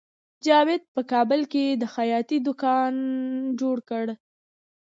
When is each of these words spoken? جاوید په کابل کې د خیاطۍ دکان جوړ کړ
جاوید 0.45 0.83
په 0.95 1.01
کابل 1.11 1.41
کې 1.51 1.65
د 1.81 1.83
خیاطۍ 1.93 2.37
دکان 2.47 2.93
جوړ 3.59 3.77
کړ 3.89 4.05